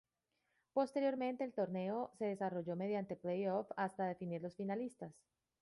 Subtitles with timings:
[0.73, 5.13] Posteriormente el torneo se desarrolló mediante Play Off hasta definir los finalistas.